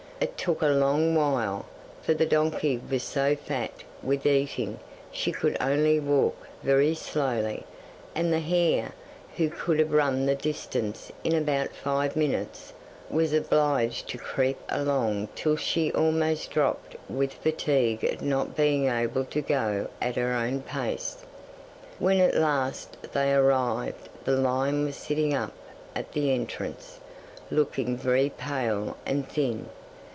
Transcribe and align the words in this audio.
It 0.23 0.37
took 0.37 0.61
a 0.61 0.67
long 0.67 1.15
while, 1.15 1.65
for 2.03 2.13
the 2.13 2.27
donkey 2.27 2.79
was 2.91 3.01
so 3.01 3.35
fat 3.35 3.71
with 4.03 4.23
eating 4.27 4.77
she 5.11 5.31
could 5.31 5.57
only 5.59 5.99
walk 5.99 6.37
very 6.61 6.93
slowly, 6.93 7.65
and 8.13 8.31
the 8.31 8.39
hare, 8.39 8.91
who 9.37 9.49
could 9.49 9.79
have 9.79 9.91
run 9.91 10.27
the 10.27 10.35
distance 10.35 11.11
in 11.23 11.33
about 11.33 11.73
five 11.73 12.15
minutes, 12.15 12.71
was 13.09 13.33
obliged 13.33 14.07
to 14.09 14.19
creep 14.19 14.59
along 14.69 15.29
till 15.33 15.55
she 15.55 15.91
almost 15.93 16.51
dropped 16.51 16.95
with 17.09 17.33
fatigue 17.33 18.03
at 18.03 18.21
not 18.21 18.55
being 18.55 18.85
able 18.89 19.25
to 19.25 19.41
go 19.41 19.87
at 19.99 20.17
her 20.17 20.33
own 20.33 20.61
pace. 20.61 21.17
When 21.97 22.19
at 22.19 22.35
last 22.35 22.95
they 23.13 23.33
arrived 23.33 24.07
the 24.25 24.37
lion 24.37 24.85
was 24.85 24.97
sitting 24.97 25.33
up 25.33 25.53
at 25.95 26.11
the 26.11 26.31
entrance, 26.31 26.99
looking 27.49 27.97
very 27.97 28.29
pale 28.29 28.95
and 29.03 29.27
thin. 29.27 29.67